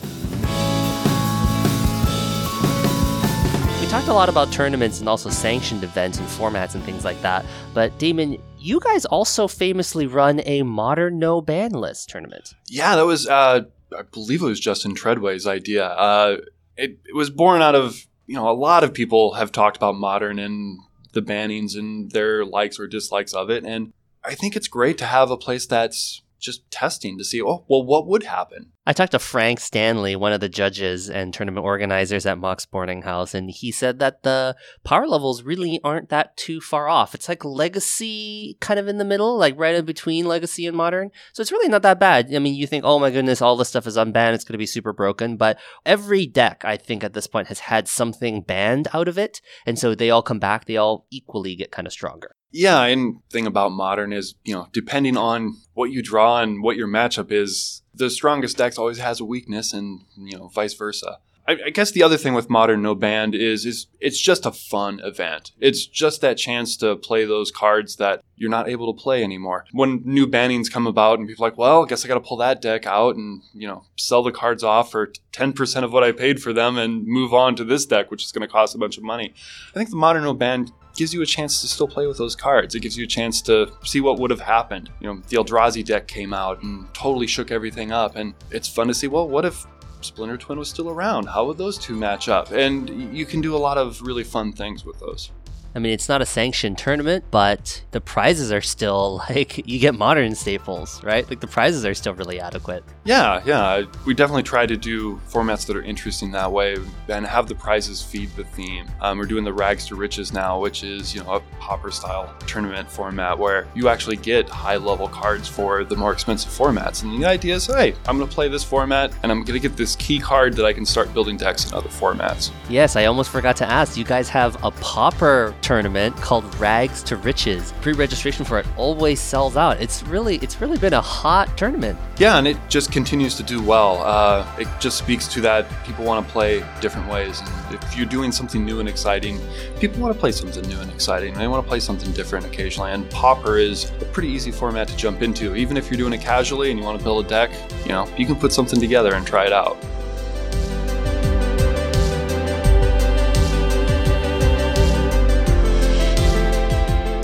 [3.83, 7.21] We talked a lot about tournaments and also sanctioned events and formats and things like
[7.21, 7.45] that.
[7.75, 12.55] But Damon, you guys also famously run a modern no ban list tournament.
[12.69, 13.63] Yeah, that was, uh,
[13.97, 15.87] I believe it was Justin Treadway's idea.
[15.87, 16.37] Uh,
[16.77, 19.95] it, it was born out of, you know, a lot of people have talked about
[19.95, 20.79] modern and
[21.15, 23.65] the bannings and their likes or dislikes of it.
[23.65, 27.65] And I think it's great to have a place that's just testing to see, oh,
[27.69, 28.73] well, what would happen?
[28.87, 33.03] I talked to Frank Stanley, one of the judges and tournament organizers at Mox Boarding
[33.03, 37.15] House, and he said that the power levels really aren't that too far off.
[37.15, 41.11] It's like legacy kind of in the middle, like right in between legacy and modern.
[41.35, 42.35] So it's really not that bad.
[42.35, 44.59] I mean, you think, oh my goodness, all this stuff is unbanned, it's going to
[44.59, 45.37] be super broken.
[45.37, 49.43] But every deck, I think, at this point has had something banned out of it.
[49.67, 52.37] And so they all come back, they all equally get kind of stronger.
[52.51, 56.77] Yeah, and thing about modern is, you know, depending on what you draw and what
[56.77, 61.19] your matchup is, the strongest decks always has a weakness, and you know, vice versa.
[61.49, 64.53] I, I guess the other thing with modern no ban is is it's just a
[64.53, 65.53] fun event.
[65.59, 69.65] It's just that chance to play those cards that you're not able to play anymore.
[69.73, 72.21] When new bannings come about, and people are like, well, I guess I got to
[72.21, 75.93] pull that deck out and you know sell the cards off for ten percent of
[75.93, 78.53] what I paid for them and move on to this deck, which is going to
[78.53, 79.33] cost a bunch of money.
[79.71, 82.35] I think the modern no ban gives you a chance to still play with those
[82.37, 82.75] cards.
[82.75, 84.91] It gives you a chance to see what would have happened.
[85.01, 88.89] You know, the Eldrazi deck came out and totally shook everything up, and it's fun
[88.89, 89.07] to see.
[89.07, 89.65] Well, what if
[90.01, 91.27] Splinter Twin was still around?
[91.27, 92.51] How would those two match up?
[92.51, 95.31] And you can do a lot of really fun things with those.
[95.75, 99.95] I mean, it's not a sanctioned tournament, but the prizes are still like you get
[99.95, 101.29] modern staples, right?
[101.29, 102.85] Like the prizes are still really adequate.
[103.05, 103.85] Yeah, yeah.
[104.05, 106.77] We definitely try to do formats that are interesting that way
[107.09, 108.87] and have the prizes feed the theme.
[109.01, 112.33] Um, we're doing the Rags to Riches now, which is, you know, a pauper style
[112.47, 117.03] tournament format where you actually get high level cards for the more expensive formats.
[117.03, 119.69] And the idea is, hey, I'm going to play this format and I'm going to
[119.69, 122.51] get this key card that I can start building decks in other formats.
[122.69, 123.97] Yes, I almost forgot to ask.
[123.97, 127.73] You guys have a pauper tournament called Rags to Riches.
[127.81, 129.81] Pre-registration for it always sells out.
[129.81, 131.99] It's really it's really been a hot tournament.
[132.19, 134.03] Yeah, and it just continues to do well.
[134.03, 138.07] Uh, it just speaks to that people want to play different ways, and if you're
[138.07, 139.41] doing something new and exciting,
[139.79, 141.35] people want to play something new and exciting.
[141.35, 144.97] They want to play something different occasionally, and Pauper is a pretty easy format to
[144.97, 145.55] jump into.
[145.55, 147.51] Even if you're doing it casually and you want to build a deck,
[147.83, 149.77] you know, you can put something together and try it out.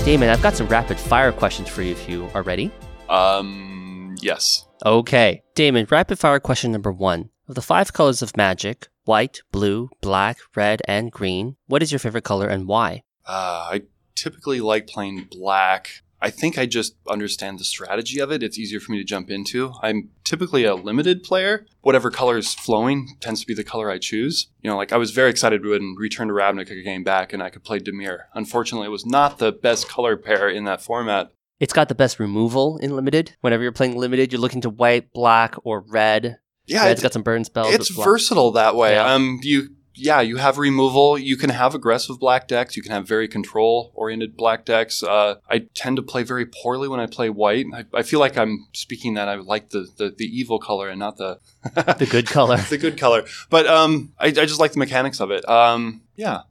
[0.05, 2.71] Damon, I've got some rapid fire questions for you if you are ready.
[3.09, 4.67] Um, yes.
[4.85, 5.43] Okay.
[5.55, 7.31] Damon, rapid fire question number one.
[7.49, 11.99] Of the five colors of magic, white, blue, black, red, and green, what is your
[11.99, 13.03] favorite color and why?
[13.27, 13.83] Uh, I
[14.15, 15.89] typically like playing black.
[16.25, 18.43] I think I just understand the strategy of it.
[18.43, 19.75] It's easier for me to jump into.
[19.83, 21.67] I'm typically a limited player.
[21.83, 24.47] Whatever color is flowing tends to be the color I choose.
[24.63, 27.51] You know, like I was very excited when Return to Ravnica came back and I
[27.51, 28.21] could play Dimir.
[28.33, 31.31] Unfortunately, it was not the best color pair in that format.
[31.61, 33.37] It's got the best removal in limited.
[33.43, 36.39] Whenever you're playing limited, you're looking to white, black, or red.
[36.65, 37.75] Yeah, it's got some burn spells.
[37.75, 38.95] It's versatile that way.
[38.95, 39.13] Yeah.
[39.13, 41.17] Um, you yeah, you have removal.
[41.17, 42.77] You can have aggressive black decks.
[42.77, 45.03] You can have very control oriented black decks.
[45.03, 47.67] Uh, I tend to play very poorly when I play white.
[47.73, 50.99] I, I feel like I'm speaking that I like the, the, the evil color and
[50.99, 51.39] not the
[51.75, 52.57] the good color.
[52.71, 53.25] the good color.
[53.51, 55.49] But um, I, I just like the mechanics of it.
[55.49, 56.43] Um, yeah.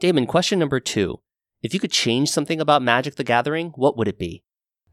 [0.00, 1.20] Damon, question number two.
[1.62, 4.44] If you could change something about Magic the Gathering, what would it be?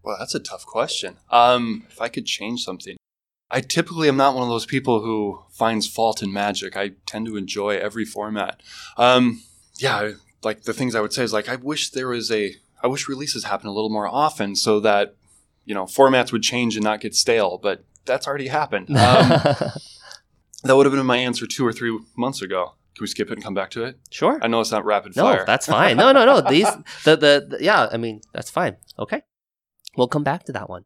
[0.03, 1.17] Well, that's a tough question.
[1.29, 2.97] Um, if I could change something,
[3.51, 6.75] I typically am not one of those people who finds fault in Magic.
[6.75, 8.61] I tend to enjoy every format.
[8.97, 9.43] Um,
[9.77, 10.11] yeah,
[10.43, 13.07] like the things I would say is like I wish there was a, I wish
[13.07, 15.15] releases happen a little more often so that
[15.65, 17.59] you know formats would change and not get stale.
[17.61, 18.89] But that's already happened.
[18.89, 18.95] Um,
[20.63, 22.73] that would have been my answer two or three months ago.
[22.95, 23.99] Can we skip it and come back to it?
[24.09, 24.39] sure.
[24.41, 25.43] I know it's not rapid No, fire.
[25.45, 25.97] that's fine.
[25.97, 26.39] No, no, no.
[26.39, 26.67] These,
[27.03, 28.77] the, the, the, yeah, I mean, that's fine.
[28.97, 29.21] Okay.
[29.97, 30.85] We'll come back to that one.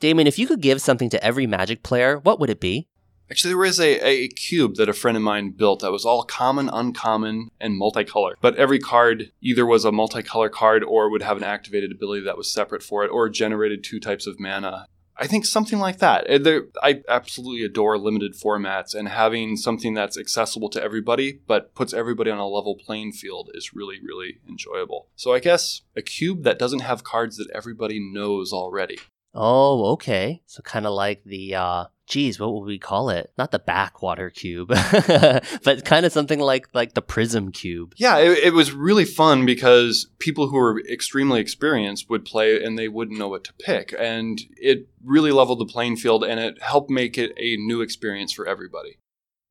[0.00, 2.86] Damon, if you could give something to every Magic player, what would it be?
[3.30, 6.22] Actually, there was a, a cube that a friend of mine built that was all
[6.22, 8.34] common, uncommon, and multicolor.
[8.40, 12.38] But every card either was a multicolor card or would have an activated ability that
[12.38, 14.86] was separate for it or generated two types of mana.
[15.20, 16.30] I think something like that.
[16.30, 21.92] Uh, I absolutely adore limited formats, and having something that's accessible to everybody but puts
[21.92, 25.08] everybody on a level playing field is really, really enjoyable.
[25.16, 28.98] So I guess a cube that doesn't have cards that everybody knows already.
[29.34, 30.42] Oh, okay.
[30.46, 33.30] So kind of like the, uh, geez, what would we call it?
[33.38, 37.94] Not the backwater cube, but kind of something like like the prism cube.
[37.96, 42.78] Yeah, it, it was really fun because people who were extremely experienced would play and
[42.78, 43.94] they wouldn't know what to pick.
[43.98, 48.32] And it really leveled the playing field and it helped make it a new experience
[48.32, 48.98] for everybody.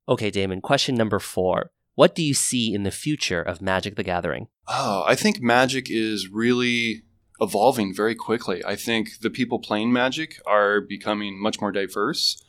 [0.08, 1.70] Okay, Damon, question number four.
[1.94, 4.46] What do you see in the future of Magic the Gathering?
[4.68, 7.02] Oh, I think Magic is really
[7.40, 8.64] evolving very quickly.
[8.64, 12.42] I think the people playing Magic are becoming much more diverse.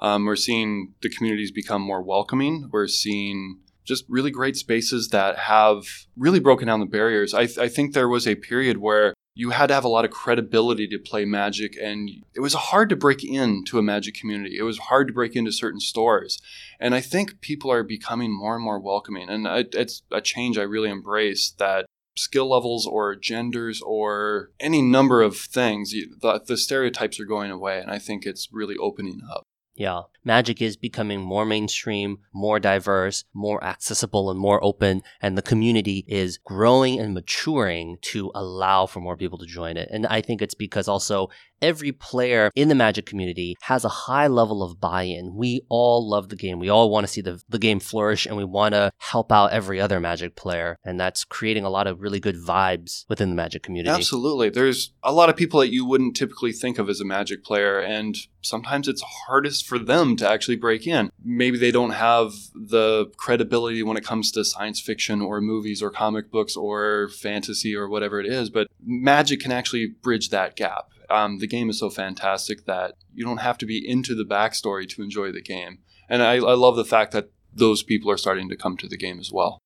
[0.00, 2.68] Um, we're seeing the communities become more welcoming.
[2.72, 5.84] We're seeing just really great spaces that have
[6.16, 7.34] really broken down the barriers.
[7.34, 10.10] I, I think there was a period where you had to have a lot of
[10.10, 14.56] credibility to play Magic, and it was hard to break into a Magic community.
[14.58, 16.38] It was hard to break into certain stores.
[16.78, 19.28] And I think people are becoming more and more welcoming.
[19.30, 25.22] And it's a change I really embrace that skill levels or genders or any number
[25.22, 25.92] of things.
[25.92, 27.80] The, the stereotypes are going away.
[27.80, 29.44] And I think it's really opening up.
[29.74, 35.42] Yeah, Magic is becoming more mainstream, more diverse, more accessible, and more open, and the
[35.42, 39.88] community is growing and maturing to allow for more people to join it.
[39.90, 41.30] And I think it's because also
[41.62, 45.34] every player in the Magic community has a high level of buy-in.
[45.34, 46.58] We all love the game.
[46.58, 49.52] We all want to see the, the game flourish, and we want to help out
[49.52, 53.36] every other Magic player, and that's creating a lot of really good vibes within the
[53.36, 53.94] Magic community.
[53.94, 54.50] Absolutely.
[54.50, 57.78] There's a lot of people that you wouldn't typically think of as a Magic player,
[57.78, 61.10] and sometimes it's hardest for them to actually break in.
[61.24, 65.90] Maybe they don't have the credibility when it comes to science fiction or movies or
[65.90, 70.91] comic books or fantasy or whatever it is, but Magic can actually bridge that gap.
[71.12, 74.88] Um, the game is so fantastic that you don't have to be into the backstory
[74.88, 75.78] to enjoy the game.
[76.08, 78.96] And I, I love the fact that those people are starting to come to the
[78.96, 79.58] game as well.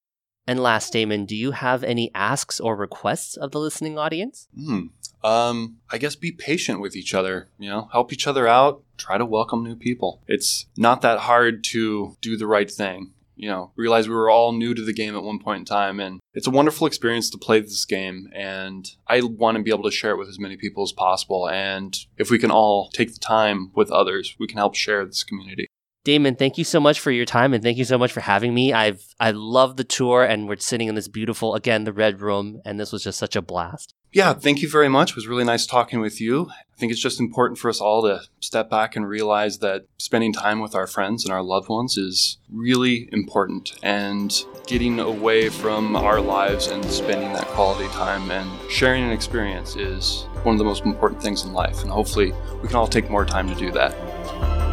[0.48, 4.48] And last, Damon, do you have any asks or requests of the listening audience?
[4.56, 4.86] Hmm.
[5.24, 9.18] Um, I guess be patient with each other, you know, help each other out, try
[9.18, 10.22] to welcome new people.
[10.28, 13.12] It's not that hard to do the right thing.
[13.36, 16.00] You know, realize we were all new to the game at one point in time,
[16.00, 18.28] and it's a wonderful experience to play this game.
[18.34, 21.48] And I want to be able to share it with as many people as possible.
[21.48, 25.22] And if we can all take the time with others, we can help share this
[25.22, 25.66] community.
[26.06, 28.54] Damon, thank you so much for your time and thank you so much for having
[28.54, 28.72] me.
[28.72, 32.60] I've I love the tour and we're sitting in this beautiful again the red room
[32.64, 33.92] and this was just such a blast.
[34.16, 35.10] Yeah, thank you very much.
[35.10, 36.48] It was really nice talking with you.
[36.50, 40.32] I think it's just important for us all to step back and realize that spending
[40.32, 43.74] time with our friends and our loved ones is really important.
[43.82, 44.34] And
[44.66, 50.22] getting away from our lives and spending that quality time and sharing an experience is
[50.44, 51.82] one of the most important things in life.
[51.82, 54.65] And hopefully, we can all take more time to do that.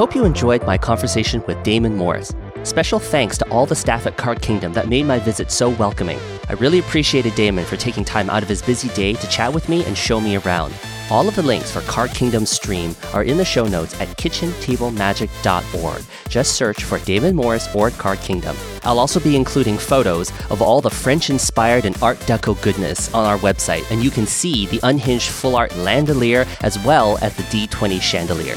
[0.00, 2.34] Hope you enjoyed my conversation with Damon Morris.
[2.62, 6.18] Special thanks to all the staff at Card Kingdom that made my visit so welcoming.
[6.48, 9.68] I really appreciated Damon for taking time out of his busy day to chat with
[9.68, 10.72] me and show me around.
[11.10, 16.02] All of the links for Card Kingdom's stream are in the show notes at kitchentablemagic.org.
[16.30, 18.56] Just search for Damon Morris or Card Kingdom.
[18.84, 23.26] I'll also be including photos of all the French inspired and Art Deco goodness on
[23.26, 27.42] our website, and you can see the unhinged full art Landelier as well as the
[27.42, 28.56] D20 chandelier.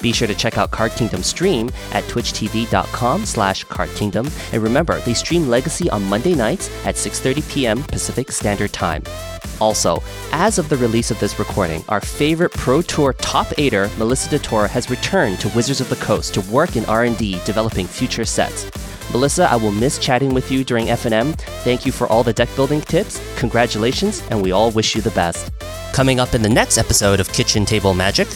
[0.00, 4.52] Be sure to check out Card Kingdom stream at twitchtv.com slash cardkingdom.
[4.52, 7.82] And remember, they stream Legacy on Monday nights at 6.30 p.m.
[7.84, 9.02] Pacific Standard Time.
[9.60, 14.28] Also, as of the release of this recording, our favorite Pro Tour top eighter, Melissa
[14.36, 18.70] DeTora, has returned to Wizards of the Coast to work in R&D developing future sets.
[19.12, 21.34] Melissa, I will miss chatting with you during FNM.
[21.62, 23.20] Thank you for all the deck building tips.
[23.38, 25.52] Congratulations, and we all wish you the best.
[25.92, 28.26] Coming up in the next episode of Kitchen Table Magic,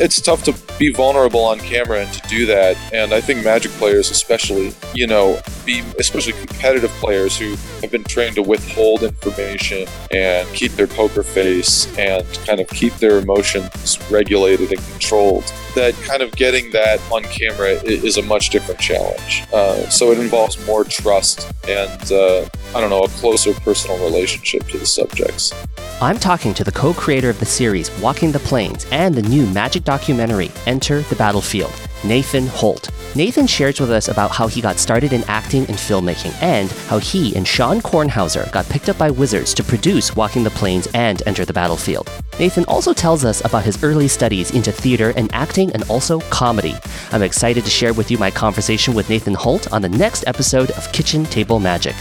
[0.00, 2.76] it's tough to be vulnerable on camera and to do that.
[2.92, 8.04] And I think Magic players, especially, you know, be especially competitive players who have been
[8.04, 13.98] trained to withhold information and keep their poker face and kind of keep their emotions
[14.10, 15.44] regulated and controlled.
[15.74, 19.44] That kind of getting that on camera is a much different challenge.
[19.52, 24.66] Uh, so it involves more trust and, uh, I don't know, a closer personal relationship
[24.68, 25.52] to the subjects.
[26.00, 29.46] I'm talking to the co creator of the series Walking the Planes and the new
[29.46, 31.72] Magic documentary Enter the Battlefield,
[32.02, 32.90] Nathan Holt.
[33.14, 36.98] Nathan shares with us about how he got started in acting and filmmaking and how
[36.98, 41.22] he and Sean Kornhauser got picked up by Wizards to produce Walking the Planes and
[41.26, 42.10] Enter the Battlefield.
[42.40, 46.74] Nathan also tells us about his early studies into theater and acting and also comedy.
[47.12, 50.72] I'm excited to share with you my conversation with Nathan Holt on the next episode
[50.72, 51.94] of Kitchen Table Magic.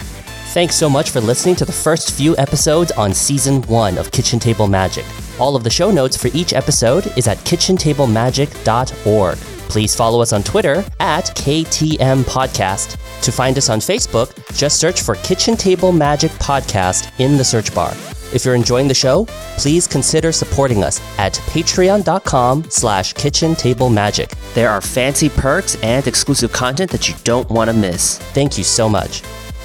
[0.53, 4.37] Thanks so much for listening to the first few episodes on season one of Kitchen
[4.37, 5.03] Table Magic.
[5.39, 9.37] All of the show notes for each episode is at kitchentablemagic.org.
[9.37, 12.99] Please follow us on Twitter at KTM Podcast.
[13.23, 17.73] To find us on Facebook, just search for Kitchen Table Magic Podcast in the search
[17.73, 17.95] bar.
[18.31, 19.25] If you're enjoying the show,
[19.57, 24.29] please consider supporting us at patreon.com slash kitchen table magic.
[24.53, 28.19] There are fancy perks and exclusive content that you don't want to miss.
[28.19, 29.23] Thank you so much.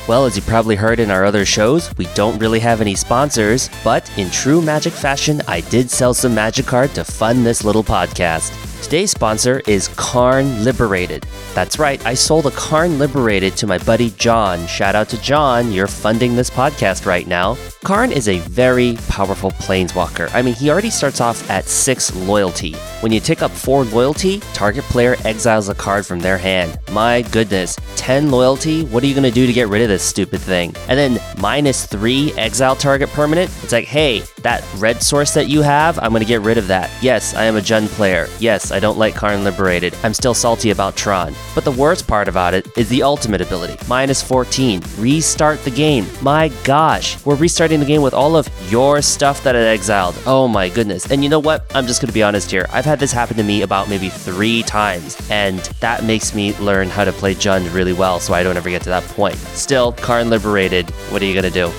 [0.09, 3.69] Well, as you probably heard in our other shows, we don't really have any sponsors,
[3.85, 7.85] but in true magic fashion, I did sell some magic card to fund this little
[7.85, 8.68] podcast.
[8.83, 11.27] Today's sponsor is Karn Liberated.
[11.55, 14.67] That's right, I sold a Karn Liberated to my buddy John.
[14.67, 17.59] Shout out to John, you're funding this podcast right now.
[17.85, 20.33] Karn is a very powerful planeswalker.
[20.33, 22.75] I mean, he already starts off at 6 loyalty.
[23.01, 26.79] When you tick up 4 loyalty, target player exiles a card from their hand.
[26.91, 28.85] My goodness, 10 loyalty?
[28.85, 30.75] What are you gonna do to get rid of this stupid thing?
[30.89, 33.51] And then minus 3 exile target permanent?
[33.63, 36.91] It's like, hey, that red source that you have, I'm gonna get rid of that.
[37.03, 38.29] Yes, I am a Jund player.
[38.39, 39.95] Yes, I don't like Karn Liberated.
[40.03, 41.35] I'm still salty about Tron.
[41.55, 43.77] But the worst part about it is the ultimate ability.
[43.89, 44.83] Minus 14.
[44.99, 46.07] Restart the game.
[46.23, 50.17] My gosh, we're restarting the game with all of your stuff that I exiled.
[50.27, 51.11] Oh my goodness.
[51.11, 51.67] And you know what?
[51.75, 52.67] I'm just gonna be honest here.
[52.71, 56.89] I've had this happen to me about maybe three times, and that makes me learn
[56.89, 59.37] how to play Jund really well so I don't ever get to that point.
[59.37, 61.73] Still, Karn Liberated, what are you gonna do?